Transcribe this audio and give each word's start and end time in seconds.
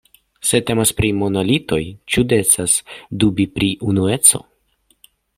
Se 0.51 0.59
temas 0.67 0.91
pri 1.01 1.09
monolitoj, 1.17 1.79
ĉu 2.13 2.23
decas 2.33 2.77
dubi 3.25 3.45
pri 3.59 3.69
unueco? 3.91 4.41